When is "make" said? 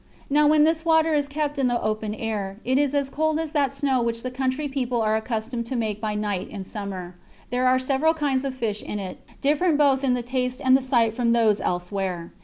5.75-6.01